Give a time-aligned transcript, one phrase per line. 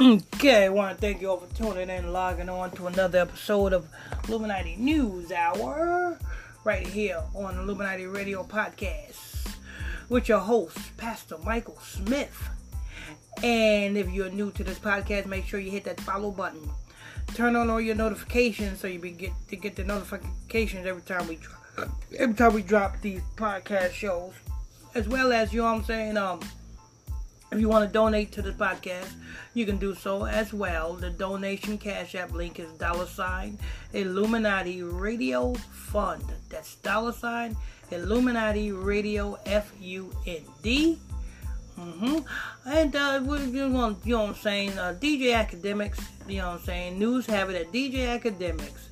[0.00, 3.18] Okay, I want to thank you all for tuning in and logging on to another
[3.18, 3.88] episode of
[4.28, 6.16] Illuminati News Hour
[6.62, 9.56] right here on the Illuminati Radio Podcast
[10.08, 12.48] with your host, Pastor Michael Smith.
[13.42, 16.70] And if you're new to this podcast, make sure you hit that follow button.
[17.34, 21.36] Turn on all your notifications so you get to get the notifications every time we
[21.36, 24.32] drop, every time we drop these podcast shows,
[24.94, 26.16] as well as you know what I'm saying.
[26.16, 26.40] Um,
[27.50, 29.10] if you want to donate to this podcast,
[29.54, 30.94] you can do so as well.
[30.94, 33.58] The donation cash app link is dollar sign
[33.92, 36.24] Illuminati Radio Fund.
[36.50, 37.56] That's dollar sign
[37.90, 40.98] Illuminati Radio F U N D.
[41.78, 42.18] Mm-hmm.
[42.68, 44.78] And uh, we, you, know, you know what I'm saying?
[44.78, 46.98] Uh, DJ Akademiks, you know what I'm saying?
[46.98, 48.88] News have it that DJ Akademiks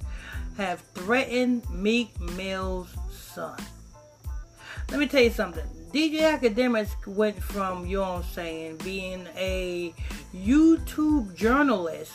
[0.57, 3.59] have threatened Meek Mill's son.
[4.91, 5.67] Let me tell you something.
[5.97, 9.95] DJ Akademiks went from, you know what I'm saying, being a
[10.35, 12.13] YouTube journalist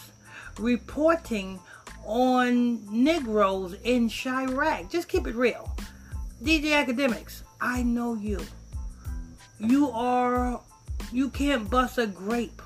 [0.59, 1.59] reporting
[2.05, 4.91] on Negroes in Chiraq.
[4.91, 5.75] Just keep it real.
[6.43, 8.39] DJ Akademiks, I know you.
[9.57, 10.61] You are,
[11.11, 12.61] you can't bust a grape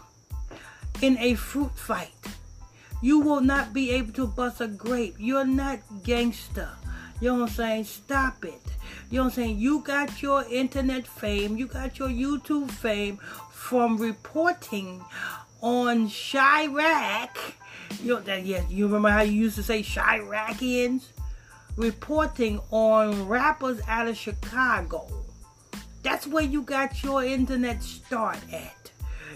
[1.02, 2.12] in a fruit fight.
[3.02, 5.16] You will not be able to bust a grape.
[5.18, 6.72] You're not gangster.
[7.22, 7.84] You know what I'm saying?
[7.86, 8.75] Stop it.
[9.10, 9.60] You know what I'm saying?
[9.60, 13.18] You got your internet fame, you got your YouTube fame
[13.52, 15.04] from reporting
[15.62, 17.30] on Chiraq.
[18.02, 21.08] You know that yeah, you remember how you used to say Chiracians?
[21.76, 25.08] Reporting on rappers out of Chicago.
[26.04, 28.92] That's where you got your internet start at.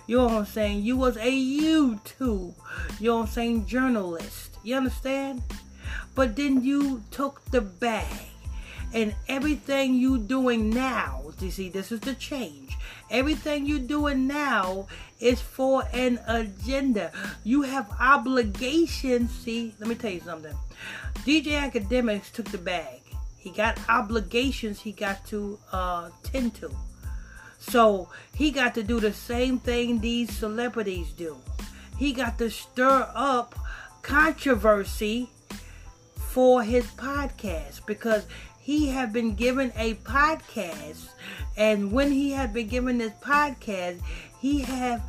[0.06, 0.84] You know what I'm saying?
[0.84, 2.54] You was a YouTube,
[3.00, 4.58] you know what I'm saying, journalist.
[4.64, 5.42] You understand?
[6.16, 8.29] But then you took the bag
[8.94, 12.78] and everything you doing now you see this is the change.
[13.10, 14.88] Everything you doing now
[15.20, 17.12] is for an agenda.
[17.44, 20.56] You have obligations see let me tell you something.
[21.26, 23.02] Dj Akademiks took the bag.
[23.38, 26.72] He got obligations he got to uh, tend to.
[27.60, 31.38] So he got to do the same thing these celebrities do.
[31.98, 33.56] He got to stir up
[34.02, 35.30] controversy
[36.16, 38.26] for his podcast because
[38.70, 41.10] he had been given a podcast
[41.58, 44.00] and when he had been given this podcast
[44.40, 45.02] he had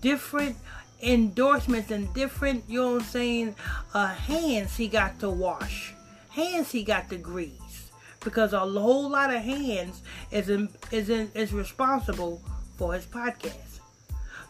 [0.00, 0.56] different
[1.00, 3.54] endorsements and different you know what i'm saying
[3.94, 5.94] uh, hands he got to wash
[6.30, 7.92] hands he got to grease
[8.24, 10.02] because a whole lot of hands
[10.32, 12.42] is in, is in, is responsible
[12.76, 13.78] for his podcast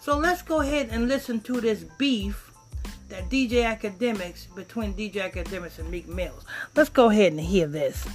[0.00, 2.50] so let's go ahead and listen to this beef
[3.10, 6.44] that DJ Akademiks between DJ Akademiks and Meek Mills.
[6.74, 8.06] Let's go ahead and hear this.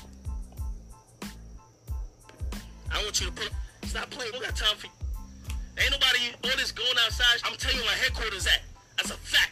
[3.00, 3.50] I want you to put.
[3.84, 4.32] Stop playing.
[4.34, 4.94] We got time for you.
[5.80, 7.40] Ain't nobody all this going outside.
[7.46, 8.62] I'm telling you my headquarters at.
[8.98, 9.52] That's a fact.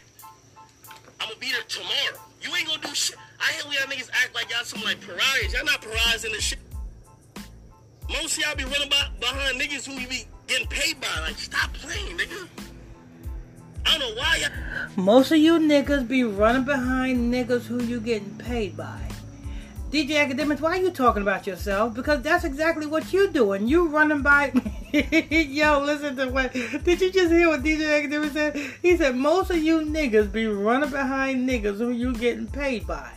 [1.20, 2.20] I'm gonna be there tomorrow.
[2.42, 3.16] You ain't gonna do shit.
[3.40, 5.54] I hate when y'all niggas act like y'all some like pariahs.
[5.54, 6.58] Y'all not pariahs in the shit.
[8.10, 11.08] Most of y'all be running by, behind niggas who you be getting paid by.
[11.20, 12.48] Like, stop playing, nigga.
[13.86, 14.88] I don't know why y'all.
[14.96, 19.07] Most of you niggas be running behind niggas who you getting paid by.
[19.90, 21.94] DJ Akademiks, why are you talking about yourself?
[21.94, 23.66] Because that's exactly what you're doing.
[23.66, 24.52] You running by.
[24.92, 26.52] Yo, listen to what.
[26.52, 28.56] Did you just hear what DJ Akademiks said?
[28.82, 33.10] He said most of you niggas be running behind niggas who you getting paid by.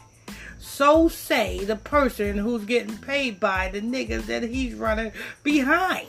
[0.59, 5.11] So say the person who's getting paid by the niggas that he's running
[5.43, 6.07] behind.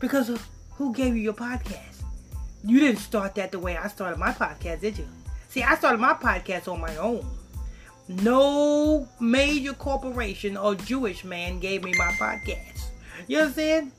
[0.00, 0.30] Because
[0.76, 2.02] who gave you your podcast?
[2.64, 5.06] You didn't start that the way I started my podcast, did you?
[5.50, 7.26] See, I started my podcast on my own.
[8.08, 12.86] No major corporation or Jewish man gave me my podcast.
[13.26, 13.92] You understand?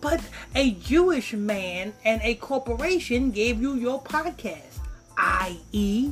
[0.00, 0.20] But
[0.54, 4.78] a Jewish man and a corporation gave you your podcast.
[5.16, 6.10] I.e.,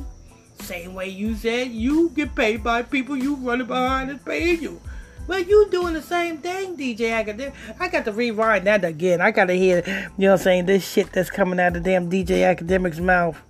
[0.59, 4.79] same way you said you get paid by people you running behind and paying you.
[5.27, 7.37] Well, you doing the same thing, DJ.
[7.37, 9.21] To, I got to rewind that again.
[9.21, 9.77] I got to hear,
[10.17, 13.41] you know what I'm saying, this shit that's coming out of damn DJ Academic's mouth.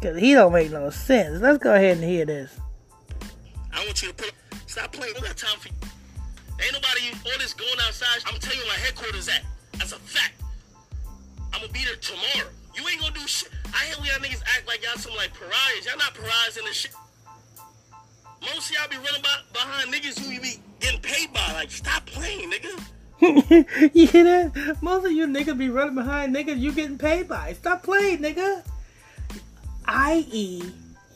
[0.00, 1.40] Cause he don't make no sense.
[1.40, 2.56] Let's go ahead and hear this.
[3.72, 4.32] I want you to put.
[4.66, 5.14] Stop playing.
[5.14, 5.74] We got time for you.
[6.62, 8.22] Ain't nobody all this going outside.
[8.26, 9.42] I'm telling you where my headquarters at.
[9.72, 10.34] That's a fact.
[11.52, 12.48] I'm gonna be there tomorrow.
[12.76, 13.50] You ain't gonna do shit.
[13.66, 15.84] I hate when y'all niggas act like y'all some like pariahs.
[15.84, 16.94] Y'all not pariahs in this shit.
[18.42, 21.52] Most of y'all be running by, behind niggas who you be getting paid by.
[21.54, 23.90] Like, stop playing, nigga.
[23.94, 24.76] you hear that?
[24.80, 27.54] Most of you niggas be running behind niggas you getting paid by.
[27.54, 28.62] Stop playing, nigga
[29.88, 30.62] i.e.,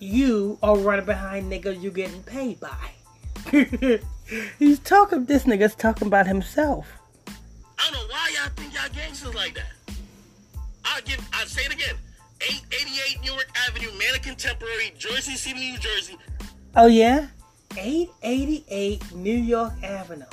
[0.01, 2.91] you are running behind niggas you getting paid by.
[4.59, 6.89] He's talking, this nigga's talking about himself.
[7.79, 9.95] I don't know why y'all think y'all gangsters like that.
[10.85, 11.27] I give.
[11.33, 11.95] I say it again.
[12.41, 16.19] 888 Newark Avenue, Manor Contemporary, Jersey City, New Jersey.
[16.75, 17.29] Oh yeah,
[17.77, 20.25] 888 New York Avenue.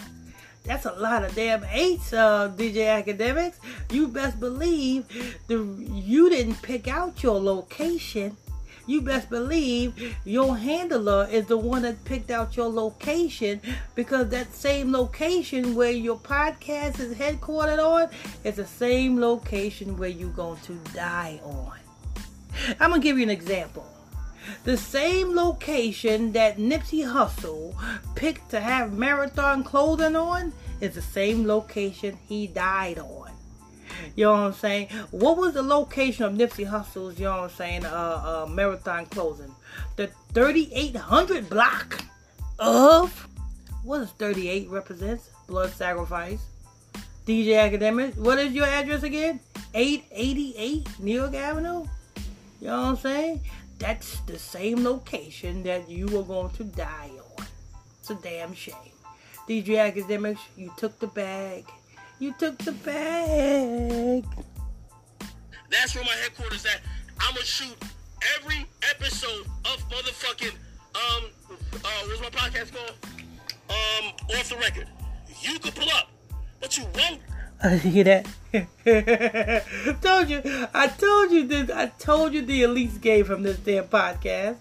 [0.64, 3.56] That's a lot of damn eights, uh, DJ Akademiks.
[3.92, 5.06] You best believe
[5.48, 5.58] the
[5.92, 8.38] you didn't pick out your location.
[8.86, 13.62] You best believe your handler is the one that picked out your location
[13.94, 18.10] because that same location where your podcast is headquartered on
[18.44, 21.78] is the same location where you're going to die on.
[22.80, 23.86] I'm gonna give you an example.
[24.64, 27.76] The same location that Nipsey Hussle
[28.16, 33.32] picked to have marathon clothing on is the same location he died on.
[34.16, 34.88] You know what I'm saying?
[35.12, 39.06] What was the location of Nipsey Hussle's, you know what I'm saying, uh, uh, marathon
[39.08, 39.54] clothing?
[39.96, 42.04] The 3800 block
[42.60, 43.28] of,
[43.84, 45.30] what does 38 represents?
[45.48, 46.40] Blood sacrifice.
[47.26, 49.40] DJ Academic, what is your address again?
[49.74, 51.86] 888 New York Avenue?
[52.60, 53.42] You know what I'm saying?
[53.80, 57.46] That's the same location that you are going to die on.
[58.00, 58.76] It's a damn shame.
[59.48, 61.66] DJ Akademiks, you took the bag.
[62.20, 64.26] You took the bag.
[65.72, 66.82] That's where my headquarters at.
[67.22, 67.76] I'ma shoot
[68.38, 70.54] every episode of motherfucking
[70.96, 71.24] um
[71.86, 72.96] uh what's my podcast called?
[73.70, 74.88] Um off the record.
[75.42, 76.10] You could pull up,
[76.60, 77.22] but you won't
[77.82, 78.26] hear that.
[80.02, 80.42] told you.
[80.74, 81.70] I told you this.
[81.70, 84.56] I told you the elites gave him this damn podcast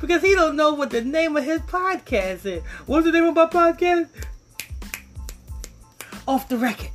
[0.00, 2.64] because he don't know what the name of his podcast is.
[2.86, 4.08] What's the name of my podcast?
[6.26, 6.90] Off the record.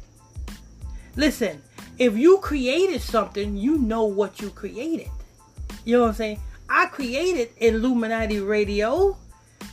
[1.15, 1.61] Listen,
[1.97, 5.09] if you created something, you know what you created.
[5.85, 6.39] You know what I'm saying?
[6.69, 9.17] I created Illuminati Radio.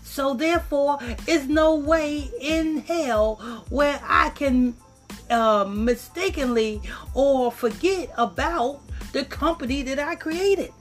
[0.04, 4.76] So therefore, it's no way in hell where I can
[5.34, 6.80] uh, mistakenly
[7.12, 8.80] or forget about
[9.12, 10.72] the company that I created.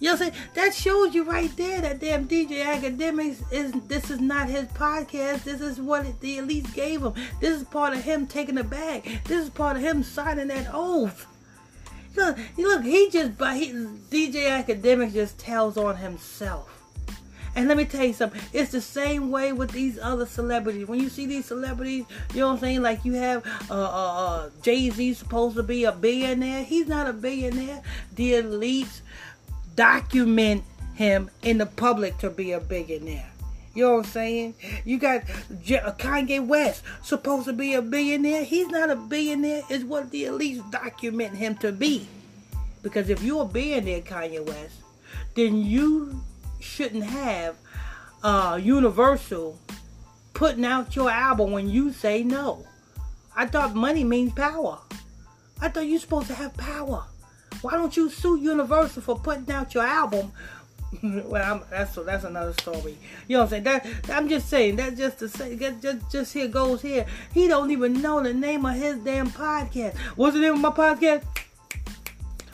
[0.00, 0.44] You know what I'm saying?
[0.54, 5.44] That shows you right there that damn DJ Akademiks is this is not his podcast.
[5.44, 7.14] This is what the elites gave him.
[7.40, 9.20] This is part of him taking the bag.
[9.24, 11.26] This is part of him signing that oath.
[12.16, 16.73] Look, look, he just by DJ Akademiks just tells on himself.
[17.56, 18.40] And let me tell you something.
[18.52, 20.88] It's the same way with these other celebrities.
[20.88, 22.82] When you see these celebrities, you know what I'm saying?
[22.82, 26.64] Like you have uh, uh, uh, Jay Z supposed to be a billionaire.
[26.64, 27.82] He's not a billionaire.
[28.14, 29.00] The elites
[29.76, 30.64] document
[30.94, 33.30] him in the public to be a billionaire.
[33.74, 34.54] You know what I'm saying?
[34.84, 38.44] You got uh, Kanye West supposed to be a billionaire.
[38.44, 39.62] He's not a billionaire.
[39.68, 42.06] It's what the elites document him to be.
[42.82, 44.76] Because if you're a billionaire, Kanye West,
[45.34, 46.22] then you
[46.64, 47.56] shouldn't have
[48.22, 49.58] uh, Universal
[50.32, 52.66] putting out your album when you say no.
[53.36, 54.78] I thought money means power.
[55.60, 57.04] I thought you're supposed to have power.
[57.62, 60.32] Why don't you sue Universal for putting out your album?
[61.02, 62.96] well, I'm, that's that's another story.
[63.26, 63.64] You know what I'm saying?
[63.64, 67.06] That I'm just saying that just to say just just here goes here.
[67.32, 69.96] He don't even know the name of his damn podcast.
[70.16, 71.24] What's the name of my podcast?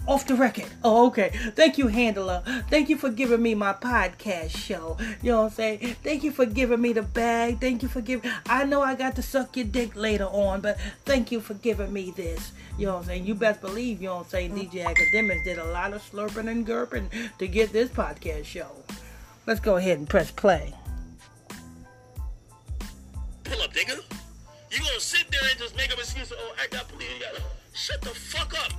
[0.09, 0.67] Off the record.
[0.83, 1.31] Oh, okay.
[1.55, 2.43] Thank you, handler.
[2.69, 4.97] Thank you for giving me my podcast show.
[5.23, 5.97] You know what I'm saying?
[6.03, 7.61] Thank you for giving me the bag.
[7.61, 8.31] Thank you for giving.
[8.47, 11.93] I know I got to suck your dick later on, but thank you for giving
[11.93, 12.53] me this.
[12.79, 13.27] You know what I'm saying?
[13.27, 14.55] You best believe, you know what I'm saying?
[14.55, 18.71] DJ Akademiks did a lot of slurping and gurping to get this podcast show.
[19.47, 20.75] Let's go ahead and press play.
[23.45, 24.01] Pull up, nigga.
[24.71, 26.33] You gonna sit there and just make up excuses?
[26.37, 27.09] Oh, I got police.
[27.75, 28.73] Shut the fuck up.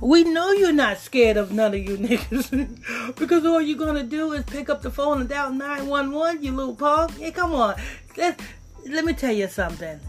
[0.00, 3.14] We know you're not scared of none of you niggas.
[3.16, 6.74] because all you're gonna do is pick up the phone and dial 911, you little
[6.74, 7.18] punk.
[7.18, 7.74] Hey, come on.
[8.16, 8.40] Let,
[8.88, 10.00] let me tell you something.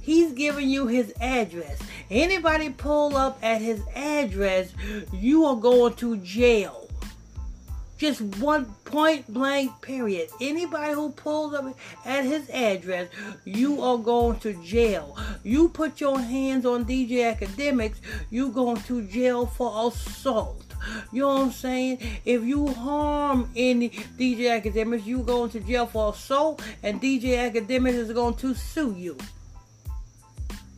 [0.00, 1.78] He's giving you his address.
[2.10, 4.72] Anybody pull up at his address,
[5.12, 6.89] you are going to jail.
[8.00, 10.30] Just one point blank period.
[10.40, 11.66] Anybody who pulls up
[12.06, 13.10] at his address,
[13.44, 15.18] you are going to jail.
[15.42, 17.96] You put your hands on DJ Akademiks,
[18.30, 20.64] you going to jail for assault.
[21.12, 21.98] You know what I'm saying?
[22.24, 27.96] If you harm any DJ Akademiks, you going to jail for assault, and DJ Akademiks
[27.96, 29.18] is going to sue you.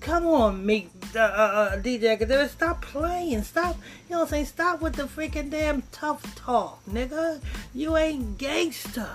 [0.02, 3.44] Come on, me, uh, uh, uh DJ Academic, stop playing.
[3.44, 3.76] Stop,
[4.08, 4.46] you know what I'm saying?
[4.46, 7.40] Stop with the freaking damn tough talk, nigga.
[7.72, 9.10] You ain't gangster.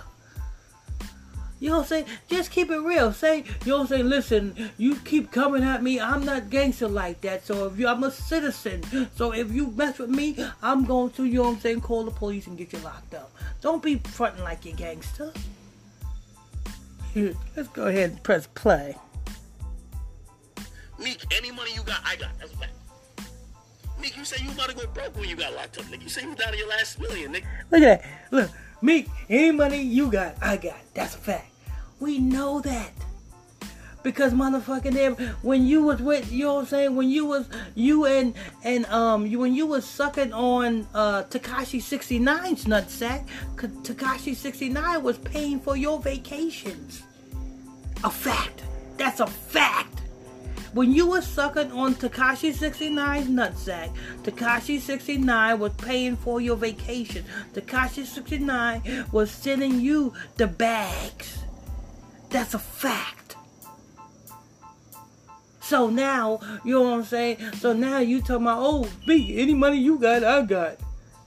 [1.59, 2.05] You know what I'm saying?
[2.29, 3.11] Just keep it real.
[3.11, 4.09] Say, you know what I'm saying?
[4.09, 5.99] Listen, you keep coming at me.
[5.99, 7.45] I'm not gangster like that.
[7.45, 9.09] So if you, I'm a citizen.
[9.15, 12.05] So if you mess with me, I'm going to, you know what I'm saying, call
[12.05, 13.31] the police and get you locked up.
[13.59, 15.33] Don't be fronting like you're gangster.
[17.15, 18.95] Let's go ahead and press play.
[20.99, 22.37] Meek, any money you got, I got.
[22.39, 22.71] That's a fact.
[24.01, 26.03] Meek, you say you about to go broke when you got locked up, nigga.
[26.03, 27.45] You say you down to your last million, nigga.
[27.71, 28.05] Look at that.
[28.31, 28.51] Look,
[28.81, 30.77] Meek, any money you got, I got.
[30.93, 31.51] That's a fact.
[31.99, 32.91] We know that.
[34.03, 37.49] Because motherfucking them, when you was with, you know what I'm saying, when you was,
[37.75, 43.27] you and, and, um, you, when you was sucking on, uh, Tekashi 69's nutsack,
[43.57, 47.03] Tekashi 69 was paying for your vacations.
[48.03, 48.63] A fact.
[48.97, 50.01] That's a fact.
[50.73, 57.25] When you were sucking on Tekashi 69's nutsack, Tekashi 69 was paying for your vacation.
[57.53, 61.43] Tekashi 69 was sending you the bags.
[62.29, 63.35] That's a fact.
[65.61, 67.37] So now, you know what I'm saying?
[67.55, 70.77] So now you talking about, oh, me, any money you got, I got.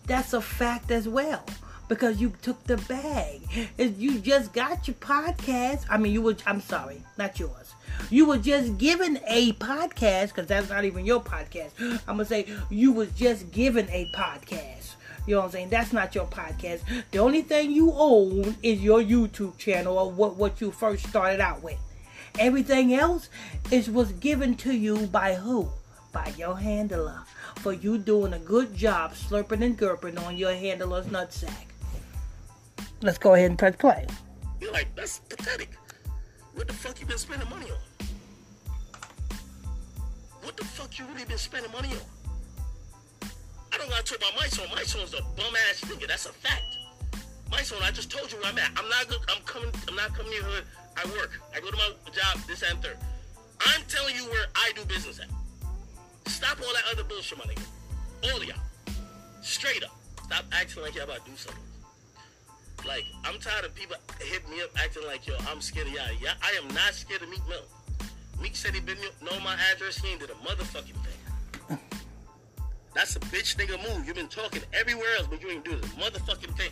[0.07, 1.45] That's a fact as well.
[1.91, 3.43] Because you took the bag.
[3.77, 5.85] If you just got your podcast.
[5.91, 7.75] I mean, you were, I'm sorry, not yours.
[8.11, 11.73] You were just given a podcast, because that's not even your podcast.
[12.07, 14.95] I'm going to say you was just given a podcast.
[15.27, 15.71] You know what I'm saying?
[15.71, 16.83] That's not your podcast.
[17.11, 21.41] The only thing you own is your YouTube channel or what, what you first started
[21.41, 21.79] out with.
[22.39, 23.29] Everything else
[23.73, 25.69] is was given to you by who?
[26.13, 27.23] By your handler.
[27.57, 31.70] For you doing a good job slurping and gurping on your handler's nutsack.
[33.03, 34.07] Let's go ahead and press play.
[34.61, 35.71] You're like, that's pathetic.
[36.55, 37.79] What the fuck you been spending money on?
[40.43, 43.31] What the fuck you really been spending money on?
[43.73, 44.67] I don't gotta talk about my son.
[44.75, 46.09] My son's a bum ass nigga.
[46.09, 46.63] That's a fact.
[47.51, 48.71] My son, I just told you where I'm at.
[48.77, 49.19] I'm not good.
[49.31, 49.71] I'm coming.
[49.89, 50.45] I'm not coming here.
[50.97, 51.41] I work.
[51.57, 52.39] I go to my job.
[52.47, 52.99] This and third.
[53.61, 55.29] I'm telling you where I do business at.
[56.31, 57.65] Stop all that other bullshit, my nigga.
[58.31, 58.59] All of y'all.
[59.41, 59.97] Straight up.
[60.25, 61.63] Stop acting like y'all about to do something.
[62.87, 66.05] Like, I'm tired of people hitting me up acting like, yo, I'm scared of y'all.
[66.21, 67.63] Yeah, I am not scared of Meek Mill.
[68.41, 69.99] Meek said he didn't know my address.
[69.99, 71.79] He ain't did a motherfucking thing.
[72.95, 74.07] That's a bitch nigga move.
[74.07, 76.71] You've been talking everywhere else, but you ain't do the motherfucking thing.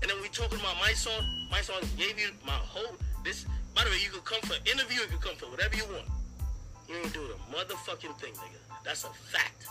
[0.00, 1.22] And then we talking about my song.
[1.50, 3.46] My song gave you my whole this.
[3.74, 5.00] By the way, you could come for interview.
[5.00, 6.06] You could come for whatever you want.
[6.88, 8.60] You ain't do the motherfucking thing, nigga.
[8.84, 9.66] That's a fact.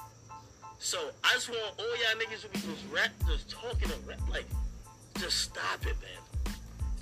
[0.79, 4.19] So I just want all y'all niggas to be just rap, just talking and rap.
[4.29, 4.45] Like,
[5.17, 6.53] just stop it, man.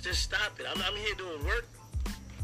[0.02, 0.66] Just stop it.
[0.68, 1.66] I'm, I'm here doing work.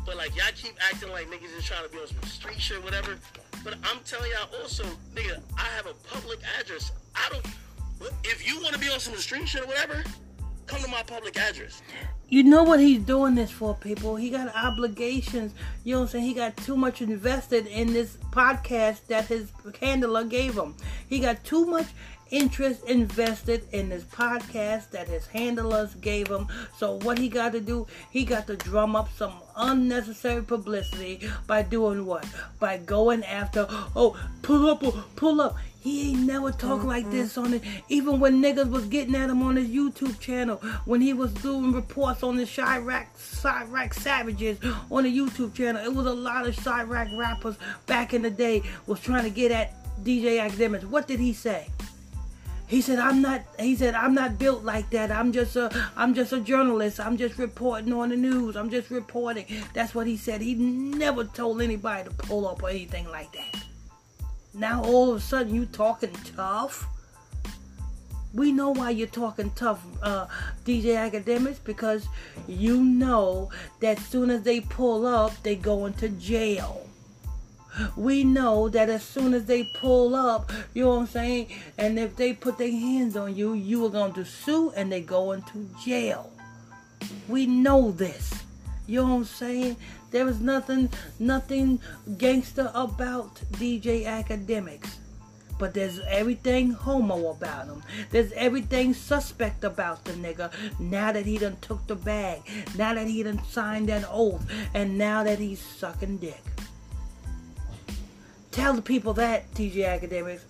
[0.05, 2.79] But like y'all keep acting like niggas is trying to be on some street shit,
[2.79, 3.17] or whatever.
[3.65, 6.91] But I'm telling y'all also, nigga, I have a public address.
[7.15, 7.47] I don't.
[8.25, 10.03] If you want to be on some street shit or whatever,
[10.67, 11.83] come to my public address.
[12.29, 14.17] You know what he's doing this for, people.
[14.17, 15.53] He got obligations.
[15.85, 16.25] You know what I'm saying?
[16.25, 20.75] He got too much invested in this podcast that his handler gave him.
[21.09, 21.87] He got too much
[22.33, 26.49] interest invested in this podcast that his handlers gave him.
[26.77, 31.63] So what he got to do, he got to drum up some unnecessary publicity by
[31.63, 32.27] doing what?
[32.59, 34.83] By going after, oh, pull up,
[35.15, 35.57] pull up.
[35.81, 37.63] He ain't never talked like this on it.
[37.89, 41.73] Even when niggas was getting at him on his YouTube channel, when he was doing
[41.73, 44.59] reports on the Chiraq, Chiraq Savages
[44.91, 48.63] on the YouTube channel, it was a lot of Chiraq rappers back in the day
[48.87, 49.75] was trying to get at
[50.05, 50.85] DJ Akademiks.
[50.85, 51.67] What did he say?
[52.73, 55.13] He said, "I'm not." He said, "I'm not built like that.
[55.13, 55.69] I'm just a.
[55.95, 57.01] I'm just a journalist.
[57.01, 58.57] I'm just reporting on the news.
[58.57, 60.41] I'm just reporting." That's what he said.
[60.41, 63.63] He never told anybody to pull up or anything like that.
[64.55, 66.87] Now all of a sudden you talking tough.
[68.33, 70.27] We know why you're talking tough, uh,
[70.65, 72.09] DJ Akademiks, because
[72.49, 73.51] you know
[73.81, 76.89] that as soon as they pull up, they go into jail
[77.97, 81.49] we know that as soon as they pull up, you know what I'm saying,
[81.79, 85.01] and if they put their hands on you, you are going to sue and they
[85.01, 86.31] go into jail.
[87.29, 88.33] We know this.
[88.87, 89.77] You know what I'm saying?
[90.11, 91.81] There was nothing, nothing
[92.19, 94.97] gangster about DJ Akademiks.
[95.59, 97.83] But there's everything homo about him.
[98.11, 100.51] There's everything suspect about the nigga.
[100.81, 102.43] Now that he done took the bag.
[102.77, 104.45] Now that he done signed that oath.
[104.75, 106.43] And now that he's sucking dick.
[108.53, 110.45] Tell the people that, TJ Academics.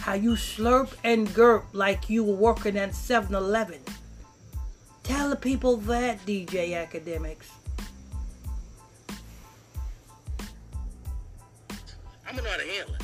[0.00, 3.80] How you slurp and gurp like you were working at 7 Eleven.
[5.02, 7.46] Tell the people that, DJ Akademiks.
[12.26, 13.02] I'm gonna know how to handle it.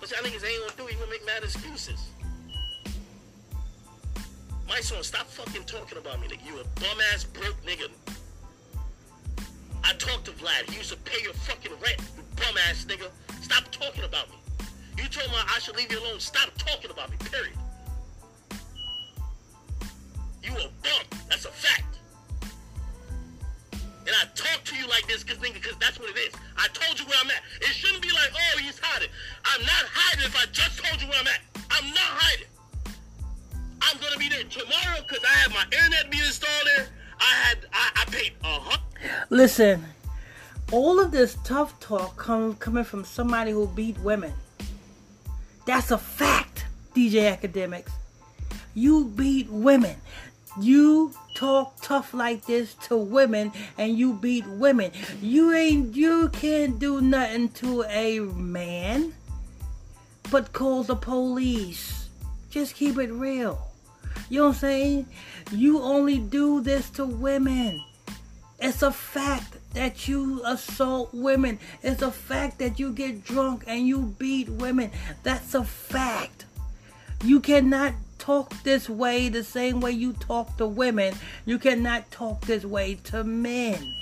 [0.00, 2.00] But y'all niggas ain't gonna do it, you gonna make mad excuses.
[4.68, 6.46] My son, stop fucking talking about me, nigga.
[6.46, 7.88] You a bum ass broke nigga.
[9.82, 10.70] I talked to Vlad.
[10.70, 12.00] He used to pay your fucking rent,
[12.42, 13.08] you bum ass nigga.
[13.42, 14.36] Stop talking about me.
[14.98, 16.20] You told me I should leave you alone.
[16.20, 17.56] Stop talking about me, period.
[20.42, 21.20] You a bum.
[21.28, 21.98] That's a fact.
[23.72, 26.34] And I talk to you like this because nigga, because that's what it is.
[26.56, 27.42] I told you where I'm at.
[27.60, 29.08] It shouldn't be like, oh, he's hiding.
[29.44, 31.40] I'm not hiding if I just told you where I'm at.
[31.70, 32.46] I'm not hiding.
[33.82, 36.88] I'm gonna be there tomorrow because I have my internet being installed there.
[37.20, 39.26] I had I, I paid a hundred.
[39.30, 39.84] Listen,
[40.72, 44.32] all of this tough talk come, coming from somebody who beat women.
[45.66, 46.64] That's a fact,
[46.96, 47.90] DJ Akademiks.
[48.74, 49.96] You beat women.
[50.58, 54.92] You talk tough like this to women and you beat women.
[55.20, 59.14] You ain't you can't do nothing to a man
[60.30, 62.08] but call the police.
[62.50, 63.68] Just keep it real.
[64.28, 65.06] You know what I'm saying?
[65.52, 67.82] You only do this to women.
[68.58, 71.58] It's a fact that you assault women.
[71.82, 74.90] It's a fact that you get drunk and you beat women.
[75.22, 76.46] That's a fact.
[77.24, 81.14] You cannot talk this way the same way you talk to women.
[81.44, 83.94] You cannot talk this way to men.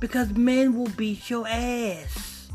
[0.00, 2.48] Because men will beat your ass.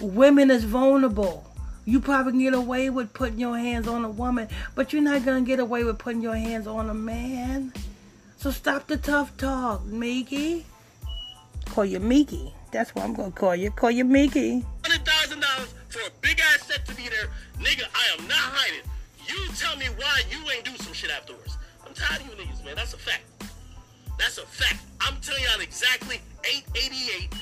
[0.00, 1.44] Women is vulnerable.
[1.84, 5.24] You probably can get away with putting your hands on a woman, but you're not
[5.24, 7.72] gonna get away with putting your hands on a man.
[8.40, 10.64] So stop the tough talk, Mickey.
[11.66, 12.54] Call you Mickey.
[12.72, 13.70] That's what I'm gonna call you.
[13.70, 14.64] Call you Mickey.
[14.82, 17.28] hundred thousand dollars for a big ass set to be there,
[17.58, 17.84] nigga.
[17.94, 18.80] I am not hiding.
[19.28, 21.58] You tell me why you ain't do some shit afterwards.
[21.86, 22.76] I'm tired of you niggas, man.
[22.76, 23.24] That's a fact.
[24.18, 24.80] That's a fact.
[25.02, 27.34] I'm telling y'all exactly 888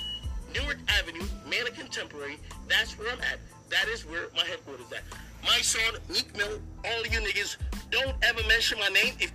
[0.53, 2.39] Newark Avenue, Manor Contemporary.
[2.69, 3.39] That's where I'm at.
[3.71, 5.05] That is where my headquarters at.
[5.45, 7.57] My son, Meek Mill, all you niggas,
[7.91, 9.15] don't ever mention my name.
[9.21, 9.33] If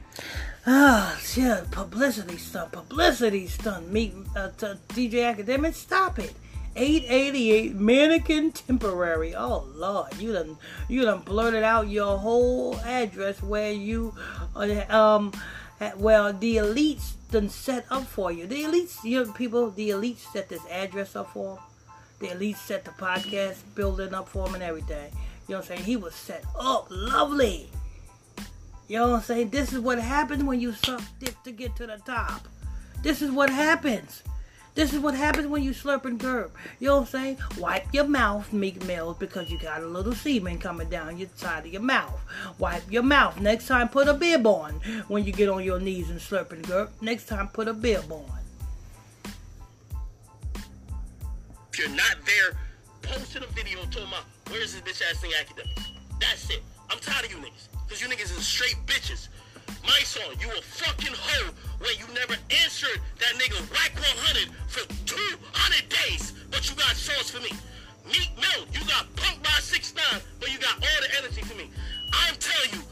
[0.65, 3.91] Ah, shit, publicity stunt, publicity stunt.
[3.91, 4.67] Meet uh, t-
[5.09, 6.33] DJ Academic, stop it.
[6.75, 9.35] 888 Mannequin Temporary.
[9.35, 10.57] Oh Lord, you done
[10.89, 14.15] you done blurted out your whole address where you
[14.55, 15.31] uh, um
[15.97, 18.47] well the elites done set up for you.
[18.47, 21.59] The elites, you know, people, the elites set this address up for.
[22.19, 25.11] The elites set the podcast building up for them and everything.
[25.47, 25.83] You know what I'm saying?
[25.83, 27.69] He was set up lovely.
[28.87, 29.49] You know what I'm saying?
[29.49, 32.47] This is what happens when you suck dick to get to the top.
[33.01, 34.23] This is what happens.
[34.75, 36.51] This is what happens when you slurp and gurp.
[36.79, 37.37] You know what I'm saying?
[37.59, 41.65] Wipe your mouth, Meek Mills, because you got a little semen coming down your side
[41.65, 42.19] of your mouth.
[42.57, 43.39] Wipe your mouth.
[43.39, 44.73] Next time, put a bib on
[45.09, 46.89] when you get on your knees and slurp and gurp.
[47.01, 48.25] Next time, put a bib on.
[51.73, 52.55] if you're not there,
[53.01, 55.89] posting a video talking about where's this bitch ass thing academics.
[56.21, 56.61] That's it.
[56.89, 57.73] I'm tired of you niggas.
[57.89, 59.27] Cause you niggas is straight bitches.
[59.81, 61.49] My son, you a fucking hoe
[61.81, 67.31] when you never answered that nigga Wack 100 for 200 days, but you got sauce
[67.31, 67.49] for me.
[68.05, 71.57] Meek Mill, you got punked by 6 9 but you got all the energy for
[71.57, 71.71] me.
[72.13, 72.83] I'm telling you,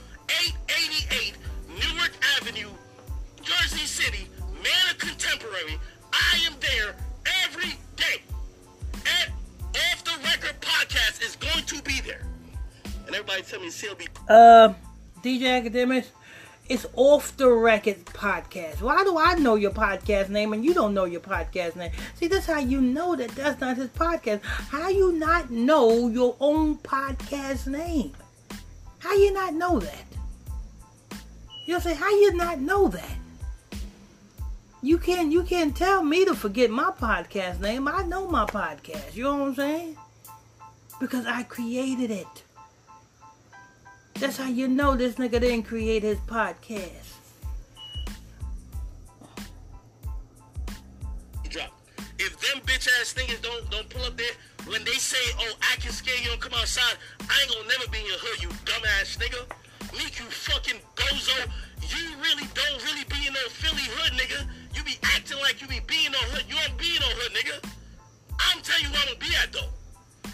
[0.65, 1.37] 888
[1.77, 2.73] Newark Avenue,
[3.43, 4.27] Jersey City,
[4.65, 5.77] Manor Contemporary.
[6.11, 6.95] I am there
[7.45, 8.23] every day.
[9.75, 12.21] Off the Record Podcast is going to be there.
[13.05, 14.07] And everybody tell me CLB.
[14.27, 14.73] Uh,
[15.23, 16.07] DJ Akademiks,
[16.67, 18.81] it's off the record podcast.
[18.81, 21.91] Why do I know your podcast name and you don't know your podcast name?
[22.15, 24.43] See, that's how you know that that's not his podcast.
[24.43, 28.13] How you not know your own podcast name?
[28.99, 30.05] How you not know that?
[31.65, 33.17] You'll say, how you not know that?
[34.83, 37.87] You can't you can't tell me to forget my podcast name.
[37.87, 39.15] I know my podcast.
[39.15, 39.97] You know what I'm saying?
[40.99, 42.43] Because I created it.
[44.15, 47.17] That's how you know this nigga didn't create his podcast.
[51.49, 51.71] drop.
[52.17, 54.33] If them bitch ass niggas don't don't pull up there,
[54.65, 57.91] when they say, oh, I can scare you and come outside, I ain't gonna never
[57.91, 59.45] be in your hood, you dumbass nigga.
[59.93, 61.45] Meek, you fucking bozo.
[61.81, 64.47] You really don't really be in no Philly hood, nigga.
[64.73, 66.45] You be acting like you be being no hood.
[66.47, 67.57] You don't be in no hood, nigga.
[68.39, 69.71] I'm telling you where I'm gonna be at, though.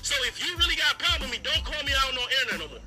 [0.02, 2.26] So if you really got a problem with me, don't call me out on no
[2.42, 2.86] internet no more.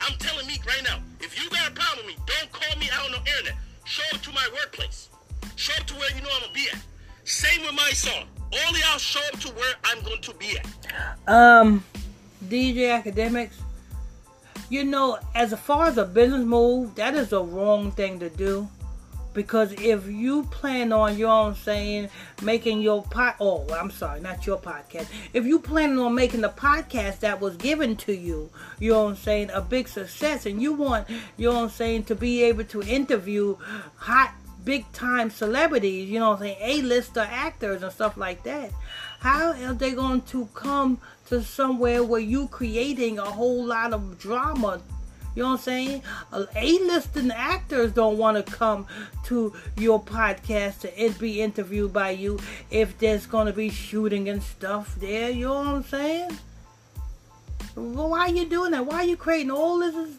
[0.00, 2.88] I'm telling Meek right now, if you got a problem with me, don't call me
[2.92, 3.58] out on the internet.
[3.84, 5.08] Show up to my workplace.
[5.56, 6.78] Show up to where you know I'm gonna be at.
[7.24, 8.28] Same with my song.
[8.66, 10.66] Only I'll show up to where I'm going to be at.
[11.28, 11.84] Um,
[12.44, 13.56] DJ Akademiks,
[14.70, 18.68] you know, as far as a business move, that is the wrong thing to do.
[19.36, 22.08] Because if you plan on, your own saying,
[22.40, 25.08] making your pot, oh, I'm sorry, not your podcast.
[25.34, 28.48] If you planning on making the podcast that was given to you,
[28.80, 32.64] you know saying, a big success, and you want, you know saying, to be able
[32.64, 33.58] to interview
[33.96, 34.32] hot,
[34.64, 38.70] big time celebrities, you know what I'm saying, A-lister actors and stuff like that.
[39.20, 44.18] How are they going to come to somewhere where you creating a whole lot of
[44.18, 44.80] drama
[45.36, 46.02] you know what I'm saying?
[46.32, 48.86] A-listing actors don't want to come
[49.24, 52.38] to your podcast to be interviewed by you
[52.70, 55.30] if there's going to be shooting and stuff there.
[55.30, 56.38] You know what I'm saying?
[57.76, 58.86] Well, why are you doing that?
[58.86, 60.16] Why are you creating all this?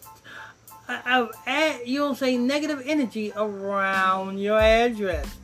[0.88, 2.45] Uh, uh, you know what I'm saying?
[2.45, 5.36] Negative energy around your address.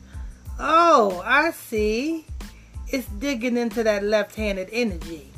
[0.59, 2.27] Oh, I see.
[2.89, 5.33] It's digging into that left-handed energy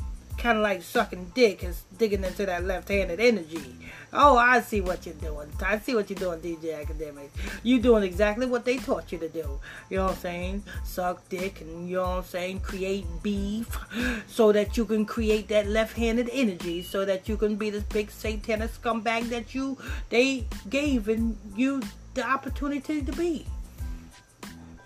[0.46, 3.74] kind of like sucking dick is digging into that left-handed energy.
[4.12, 5.50] Oh, I see what you're doing.
[5.64, 7.30] I see what you're doing, DJ Academic.
[7.62, 9.60] You doing exactly what they taught you to do.
[9.90, 10.64] You know what I'm saying?
[10.84, 12.60] Suck dick and you know what I'm saying?
[12.60, 13.78] Create beef
[14.26, 18.10] so that you can create that left-handed energy so that you can be this big
[18.10, 19.76] satanic scumbag that you
[20.08, 21.82] they gave and you
[22.14, 23.46] the opportunity to be.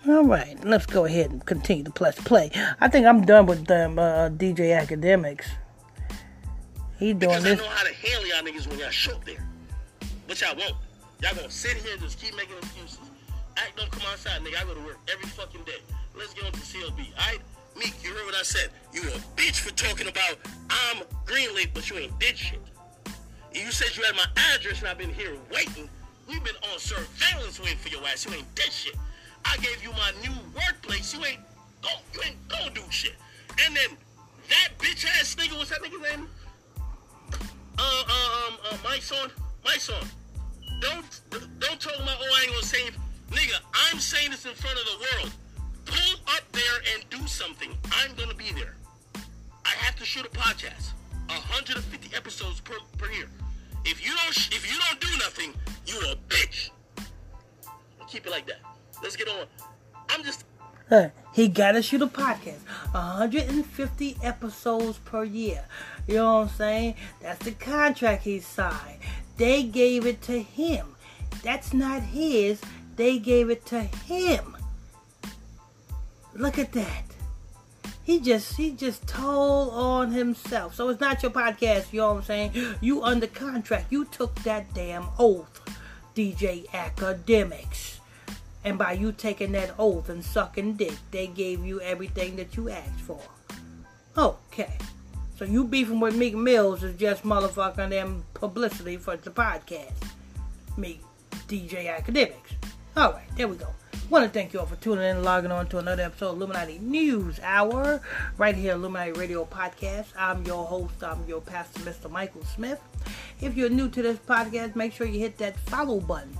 [0.07, 2.49] All right, let's go ahead and continue to plus play.
[2.79, 5.45] I think I'm done with them uh, DJ Akademiks.
[7.01, 7.59] He doing because this.
[7.59, 9.43] I know how to handle y'all niggas when y'all show up there.
[10.27, 10.75] But y'all won't.
[11.23, 12.99] Y'all gonna sit here and just keep making excuses.
[13.57, 14.61] Act don't come outside, nigga.
[14.61, 15.81] I go to work every fucking day.
[16.15, 17.09] Let's get on to CLB.
[17.17, 17.41] Alright?
[17.75, 18.69] Meek, you heard what I said.
[18.93, 20.37] You a bitch for talking about
[20.69, 22.61] I'm Greenleaf, but you ain't did shit.
[23.51, 25.89] You said you had my address and I've been here waiting.
[26.29, 28.27] We've been on surveillance waiting for your ass.
[28.27, 28.95] You ain't did shit.
[29.43, 31.15] I gave you my new workplace.
[31.15, 31.41] You ain't
[31.81, 33.15] go, you ain't gonna do shit.
[33.65, 33.97] And then
[34.49, 36.27] that bitch ass nigga, what's that nigga's name?
[37.81, 39.31] Uh, uh, um, uh, my son,
[39.65, 40.03] my son.
[40.81, 41.21] Don't,
[41.59, 42.89] don't talk about, oh, I ain't gonna say,
[43.31, 45.33] nigga, I'm saying this in front of the world.
[45.85, 47.71] Pull up there and do something.
[47.91, 48.75] I'm gonna be there.
[49.65, 50.91] I have to shoot a podcast,
[51.27, 53.27] 150 episodes per, per year.
[53.83, 55.53] If you don't, if you don't do nothing,
[55.87, 56.69] you a bitch.
[58.07, 58.59] Keep it like that.
[59.01, 59.47] Let's get on.
[60.09, 60.45] I'm just.
[60.91, 62.59] Uh, he got to shoot a podcast.
[62.91, 65.63] 150 episodes per year.
[66.07, 66.95] You know what I'm saying?
[67.21, 68.99] That's the contract he signed.
[69.37, 70.95] They gave it to him.
[71.43, 72.61] That's not his.
[72.95, 74.57] They gave it to him.
[76.33, 77.03] Look at that.
[78.03, 80.75] He just he just told on himself.
[80.75, 82.75] So it's not your podcast, you know what I'm saying?
[82.81, 83.91] You under contract.
[83.91, 85.61] You took that damn oath,
[86.15, 88.00] DJ Akademiks.
[88.63, 92.69] And by you taking that oath and sucking dick, they gave you everything that you
[92.69, 93.19] asked for.
[94.17, 94.77] Okay.
[95.37, 99.93] So you beefing with Meek Mills is just motherfucking them publicity for the podcast.
[100.77, 101.01] Meek
[101.47, 102.53] DJ Akademiks.
[102.95, 103.67] Alright, there we go.
[104.11, 106.35] Want to thank you all for tuning in and logging on to another episode of
[106.35, 108.01] Illuminati News Hour
[108.37, 110.07] right here, Illuminati Radio Podcast.
[110.17, 112.11] I'm your host, I'm your pastor, Mr.
[112.11, 112.81] Michael Smith.
[113.39, 116.37] If you're new to this podcast, make sure you hit that follow button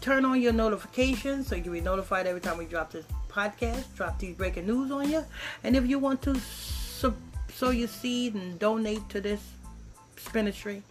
[0.00, 3.84] turn on your notifications so you can be notified every time we drop this podcast,
[3.96, 5.24] drop these breaking news on you.
[5.64, 9.40] And if you want to sow your seed and donate to this
[10.34, 10.82] ministry,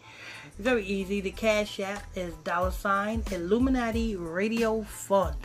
[0.57, 1.21] very easy.
[1.21, 5.35] The cash app is dollar sign Illuminati Radio Fund.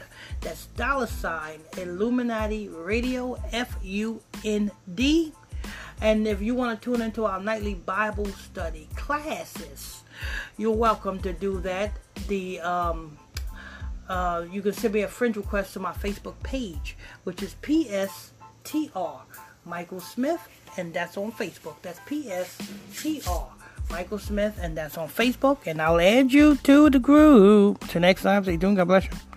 [0.41, 5.33] That's dollar sign Illuminati Radio F U N D.
[6.01, 10.03] And if you want to tune into our nightly Bible study classes,
[10.57, 11.93] you're welcome to do that.
[12.29, 13.19] The um,
[14.11, 19.21] uh, you can send me a friend request to my Facebook page, which is PSTR
[19.65, 20.41] Michael Smith,
[20.77, 21.77] and that's on Facebook.
[21.81, 23.47] That's PSTR
[23.89, 27.87] Michael Smith, and that's on Facebook, and I'll add you to the group.
[27.87, 28.77] Till next time, stay tuned.
[28.77, 29.30] God bless you.